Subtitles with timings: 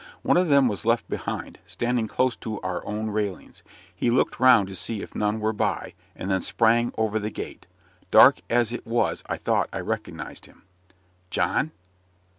[0.23, 3.61] One of them was left behind, standing close to our own railings.
[3.95, 7.67] He looked round to see if none were by, and then sprang over the gate.
[8.09, 10.63] Dark as it was I thought I recognized him.
[11.29, 11.69] "John?"